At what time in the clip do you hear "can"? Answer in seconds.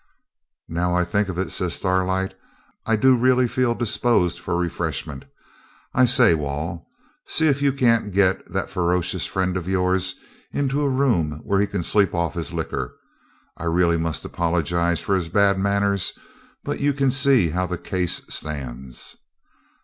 11.67-11.83